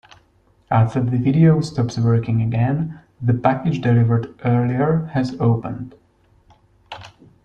After 0.71 0.99
the 0.99 1.15
video 1.19 1.61
stops 1.61 1.99
working 1.99 2.41
again, 2.41 3.01
the 3.21 3.35
package 3.35 3.81
delivered 3.81 4.33
earlier 4.43 5.11
has 5.13 5.39
opened. 5.39 5.93